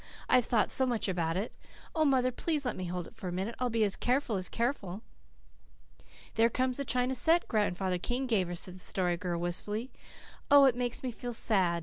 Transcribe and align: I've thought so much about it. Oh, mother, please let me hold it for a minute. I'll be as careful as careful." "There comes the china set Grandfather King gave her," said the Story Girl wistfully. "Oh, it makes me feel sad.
I've 0.27 0.45
thought 0.45 0.71
so 0.71 0.87
much 0.87 1.07
about 1.07 1.37
it. 1.37 1.53
Oh, 1.93 2.05
mother, 2.05 2.31
please 2.31 2.65
let 2.65 2.75
me 2.75 2.85
hold 2.85 3.05
it 3.05 3.15
for 3.15 3.27
a 3.27 3.31
minute. 3.31 3.53
I'll 3.59 3.69
be 3.69 3.83
as 3.83 3.95
careful 3.95 4.35
as 4.35 4.49
careful." 4.49 5.03
"There 6.33 6.49
comes 6.49 6.77
the 6.77 6.85
china 6.85 7.13
set 7.13 7.47
Grandfather 7.47 7.99
King 7.99 8.25
gave 8.25 8.47
her," 8.47 8.55
said 8.55 8.73
the 8.73 8.79
Story 8.79 9.15
Girl 9.15 9.39
wistfully. 9.39 9.91
"Oh, 10.49 10.65
it 10.65 10.73
makes 10.75 11.03
me 11.03 11.11
feel 11.11 11.33
sad. 11.33 11.79